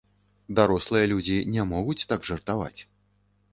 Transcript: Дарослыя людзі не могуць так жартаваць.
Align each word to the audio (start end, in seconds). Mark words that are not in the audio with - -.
Дарослыя 0.59 1.09
людзі 1.11 1.37
не 1.57 1.67
могуць 1.75 2.07
так 2.15 2.27
жартаваць. 2.33 2.77